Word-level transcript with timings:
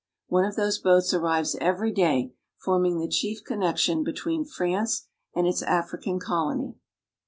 One 0.29 0.45
of 0.45 0.55
those 0.55 0.79
boats 0.79 1.13
arrives 1.13 1.55
every 1.61 1.91
day, 1.91 2.33
forming 2.57 2.97
the 2.97 3.07
chief 3.07 3.43
connection 3.43 4.03
between 4.03 4.45
France 4.45 5.05
and 5.35 5.45
its 5.45 5.61
African 5.61 6.19
colony. 6.19 6.73